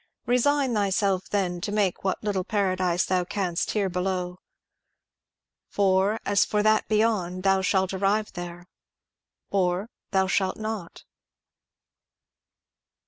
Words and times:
Resign 0.25 0.73
thyself 0.73 1.29
then 1.29 1.61
to 1.61 1.71
make 1.71 2.03
what 2.03 2.23
little 2.23 2.43
paradise 2.43 3.05
thou 3.05 3.23
canst 3.23 3.69
here 3.69 3.87
be 3.87 3.99
low; 3.99 4.39
for, 5.69 6.19
as 6.25 6.43
for 6.43 6.63
that 6.63 6.87
beyond^ 6.89 7.43
thou 7.43 7.61
shalt 7.61 7.93
arrive 7.93 8.33
there,— 8.33 8.65
or 9.51 9.91
thou 10.09 10.25
shalt 10.25 10.57
not." 10.57 11.03